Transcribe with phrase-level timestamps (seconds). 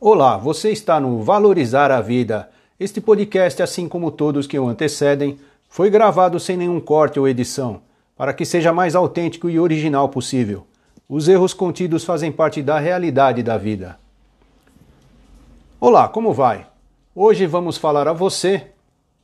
[0.00, 2.48] Olá, você está no Valorizar a Vida.
[2.78, 7.80] Este podcast, assim como todos que o antecedem, foi gravado sem nenhum corte ou edição,
[8.16, 10.64] para que seja mais autêntico e original possível.
[11.08, 13.98] Os erros contidos fazem parte da realidade da vida.
[15.80, 16.68] Olá, como vai?
[17.12, 18.68] Hoje vamos falar a você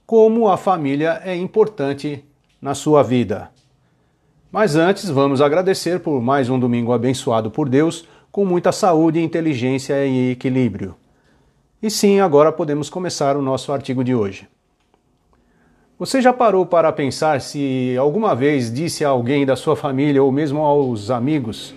[0.05, 2.25] como a família é importante
[2.61, 3.49] na sua vida.
[4.51, 10.05] Mas antes, vamos agradecer por mais um domingo abençoado por Deus com muita saúde, inteligência
[10.05, 10.96] e equilíbrio.
[11.81, 14.49] E sim, agora podemos começar o nosso artigo de hoje.
[15.96, 20.32] Você já parou para pensar se alguma vez disse a alguém da sua família ou
[20.32, 21.73] mesmo aos amigos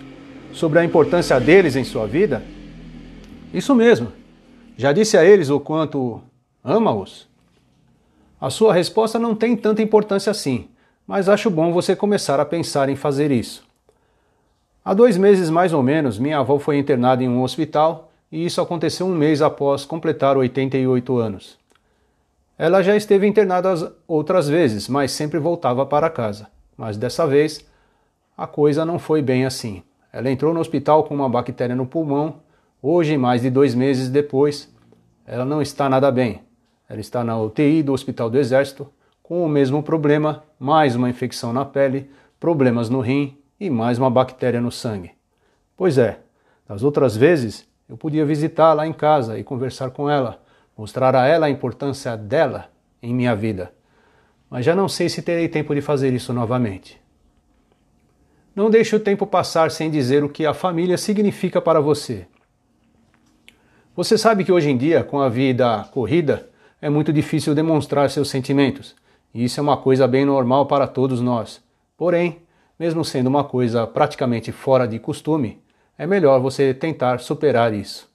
[0.52, 2.42] sobre a importância deles em sua vida?
[3.54, 4.10] Isso mesmo.
[4.76, 6.20] Já disse a eles o quanto
[6.64, 7.28] ama-os?
[8.40, 10.66] A sua resposta não tem tanta importância assim,
[11.06, 13.67] mas acho bom você começar a pensar em fazer isso.
[14.88, 18.58] Há dois meses mais ou menos, minha avó foi internada em um hospital e isso
[18.58, 21.58] aconteceu um mês após completar 88 anos.
[22.56, 26.46] Ela já esteve internada outras vezes, mas sempre voltava para casa.
[26.74, 27.62] Mas dessa vez,
[28.34, 29.82] a coisa não foi bem assim.
[30.10, 32.36] Ela entrou no hospital com uma bactéria no pulmão.
[32.80, 34.74] Hoje, mais de dois meses depois,
[35.26, 36.40] ela não está nada bem.
[36.88, 38.90] Ela está na UTI do Hospital do Exército,
[39.22, 44.10] com o mesmo problema, mais uma infecção na pele, problemas no rim e mais uma
[44.10, 45.12] bactéria no sangue.
[45.76, 46.20] Pois é,
[46.66, 50.40] das outras vezes eu podia visitá-la em casa e conversar com ela,
[50.76, 52.70] mostrar a ela a importância dela
[53.02, 53.72] em minha vida.
[54.50, 57.00] Mas já não sei se terei tempo de fazer isso novamente.
[58.54, 62.26] Não deixe o tempo passar sem dizer o que a família significa para você.
[63.94, 66.48] Você sabe que hoje em dia, com a vida corrida,
[66.80, 68.94] é muito difícil demonstrar seus sentimentos.
[69.34, 71.62] E isso é uma coisa bem normal para todos nós.
[71.96, 72.40] Porém,
[72.78, 75.60] mesmo sendo uma coisa praticamente fora de costume,
[75.96, 78.08] é melhor você tentar superar isso.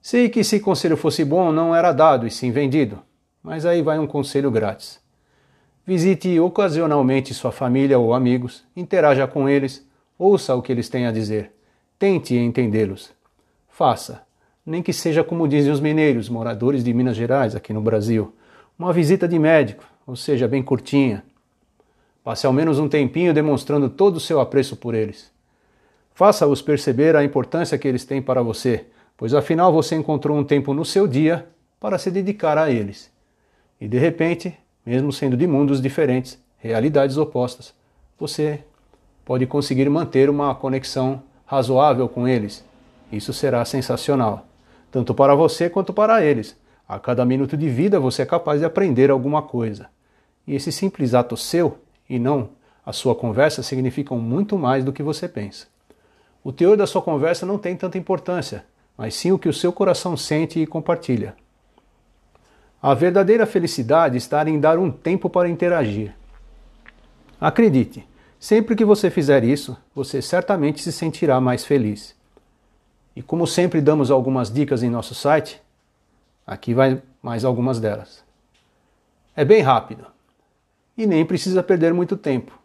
[0.00, 2.98] Sei que se conselho fosse bom não era dado e sim vendido,
[3.42, 5.00] mas aí vai um conselho grátis.
[5.86, 9.86] Visite ocasionalmente sua família ou amigos, interaja com eles,
[10.18, 11.52] ouça o que eles têm a dizer,
[11.98, 13.10] tente entendê-los.
[13.68, 14.22] Faça,
[14.66, 18.34] nem que seja como dizem os mineiros, moradores de Minas Gerais aqui no Brasil,
[18.78, 21.24] uma visita de médico, ou seja, bem curtinha,
[22.24, 25.32] Passe ao menos um tempinho demonstrando todo o seu apreço por eles.
[26.14, 30.72] Faça-os perceber a importância que eles têm para você, pois afinal você encontrou um tempo
[30.72, 31.48] no seu dia
[31.80, 33.10] para se dedicar a eles.
[33.80, 34.56] E de repente,
[34.86, 37.74] mesmo sendo de mundos diferentes, realidades opostas,
[38.18, 38.62] você
[39.24, 42.64] pode conseguir manter uma conexão razoável com eles.
[43.10, 44.46] Isso será sensacional,
[44.92, 46.56] tanto para você quanto para eles.
[46.88, 49.88] A cada minuto de vida você é capaz de aprender alguma coisa.
[50.46, 52.50] E esse simples ato seu e não
[52.84, 55.66] a sua conversa significam muito mais do que você pensa.
[56.42, 58.64] O teor da sua conversa não tem tanta importância,
[58.96, 61.36] mas sim o que o seu coração sente e compartilha.
[62.82, 66.12] A verdadeira felicidade está em dar um tempo para interagir.
[67.40, 68.06] Acredite,
[68.40, 72.16] sempre que você fizer isso, você certamente se sentirá mais feliz.
[73.14, 75.62] E como sempre damos algumas dicas em nosso site,
[76.44, 78.24] aqui vai mais algumas delas.
[79.36, 80.06] É bem rápido
[80.96, 82.58] e nem precisa perder muito tempo.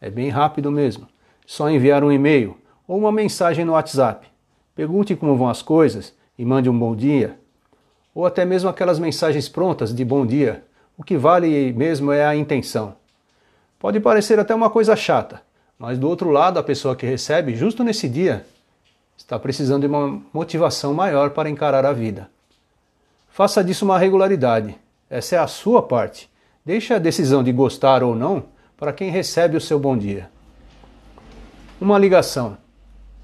[0.00, 1.08] É bem rápido mesmo.
[1.46, 4.26] Só enviar um e-mail ou uma mensagem no WhatsApp.
[4.74, 7.38] Pergunte como vão as coisas e mande um bom dia.
[8.14, 10.64] Ou até mesmo aquelas mensagens prontas de bom dia.
[10.96, 12.96] O que vale mesmo é a intenção.
[13.78, 15.42] Pode parecer até uma coisa chata,
[15.78, 18.46] mas do outro lado, a pessoa que recebe, justo nesse dia,
[19.16, 22.30] está precisando de uma motivação maior para encarar a vida.
[23.28, 24.78] Faça disso uma regularidade.
[25.10, 26.30] Essa é a sua parte.
[26.66, 28.44] Deixe a decisão de gostar ou não
[28.74, 30.30] para quem recebe o seu bom dia.
[31.78, 32.56] Uma ligação.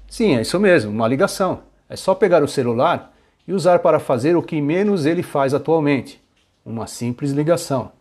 [0.07, 1.61] Sim, é isso mesmo, uma ligação.
[1.89, 3.11] É só pegar o celular
[3.47, 6.21] e usar para fazer o que menos ele faz atualmente:
[6.63, 7.91] uma simples ligação.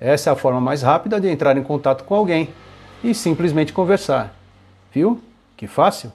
[0.00, 2.48] Essa é a forma mais rápida de entrar em contato com alguém
[3.04, 4.34] e simplesmente conversar.
[4.90, 5.20] Viu?
[5.58, 6.10] Que fácil?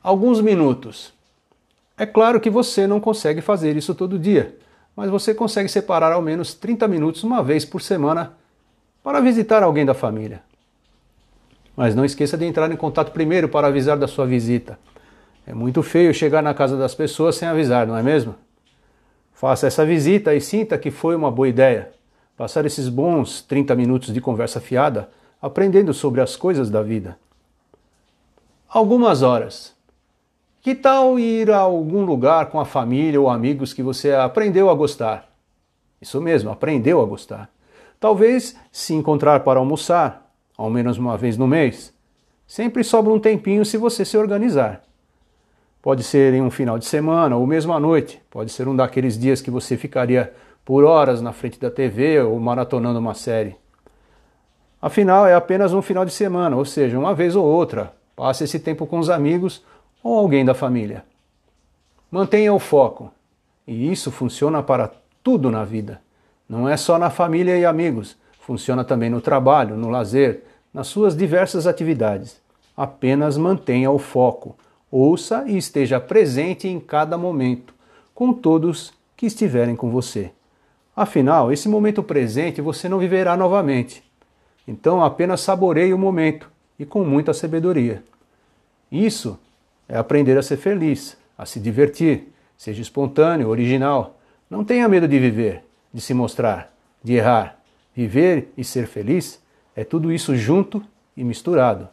[0.00, 1.12] Alguns minutos.
[1.96, 4.56] É claro que você não consegue fazer isso todo dia,
[4.98, 8.32] mas você consegue separar ao menos 30 minutos uma vez por semana
[9.00, 10.42] para visitar alguém da família.
[11.76, 14.76] Mas não esqueça de entrar em contato primeiro para avisar da sua visita.
[15.46, 18.34] É muito feio chegar na casa das pessoas sem avisar, não é mesmo?
[19.32, 21.92] Faça essa visita e sinta que foi uma boa ideia.
[22.36, 25.08] Passar esses bons 30 minutos de conversa fiada
[25.40, 27.16] aprendendo sobre as coisas da vida.
[28.68, 29.77] Algumas horas.
[30.60, 34.74] Que tal ir a algum lugar com a família ou amigos que você aprendeu a
[34.74, 35.28] gostar?
[36.00, 37.48] Isso mesmo, aprendeu a gostar.
[38.00, 41.92] Talvez se encontrar para almoçar, ao menos uma vez no mês.
[42.46, 44.82] Sempre sobra um tempinho se você se organizar.
[45.80, 48.20] Pode ser em um final de semana ou mesmo à noite.
[48.28, 50.32] Pode ser um daqueles dias que você ficaria
[50.64, 53.56] por horas na frente da TV ou maratonando uma série.
[54.82, 57.92] Afinal, é apenas um final de semana, ou seja, uma vez ou outra.
[58.14, 59.62] Passe esse tempo com os amigos
[60.02, 61.04] ou alguém da família.
[62.10, 63.12] Mantenha o foco.
[63.66, 64.90] E isso funciona para
[65.22, 66.00] tudo na vida.
[66.48, 70.42] Não é só na família e amigos, funciona também no trabalho, no lazer,
[70.72, 72.40] nas suas diversas atividades.
[72.74, 74.56] Apenas mantenha o foco,
[74.90, 77.74] ouça e esteja presente em cada momento,
[78.14, 80.30] com todos que estiverem com você.
[80.96, 84.02] Afinal, esse momento presente você não viverá novamente.
[84.66, 88.02] Então apenas saboreie o momento e com muita sabedoria.
[88.90, 89.38] Isso
[89.88, 94.20] é aprender a ser feliz, a se divertir, seja espontâneo, original.
[94.50, 97.58] Não tenha medo de viver, de se mostrar, de errar.
[97.96, 99.42] Viver e ser feliz
[99.74, 100.84] é tudo isso junto
[101.16, 101.88] e misturado.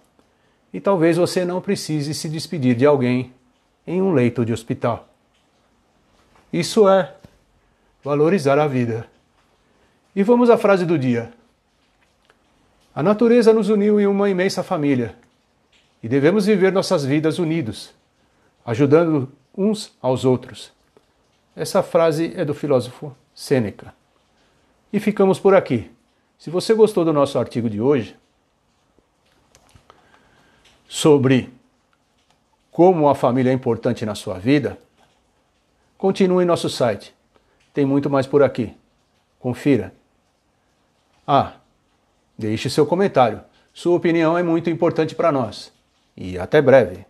[0.73, 3.33] E talvez você não precise se despedir de alguém
[3.87, 5.07] em um leito de hospital.
[6.51, 7.15] Isso é
[8.03, 9.07] valorizar a vida.
[10.15, 11.31] E vamos à frase do dia.
[12.93, 15.15] A natureza nos uniu em uma imensa família
[16.05, 17.91] e devemos viver nossas vidas unidos,
[18.63, 20.71] ajudando uns aos outros.
[21.55, 23.91] Essa frase é do filósofo Sêneca.
[24.93, 25.89] E ficamos por aqui.
[26.37, 28.15] Se você gostou do nosso artigo de hoje
[30.87, 31.51] sobre
[32.69, 34.77] como a família é importante na sua vida,
[35.97, 37.15] continue em nosso site.
[37.73, 38.77] Tem muito mais por aqui.
[39.39, 39.91] Confira.
[41.25, 41.53] Ah,
[42.37, 43.41] deixe seu comentário.
[43.73, 45.73] Sua opinião é muito importante para nós.
[46.17, 47.05] E até breve.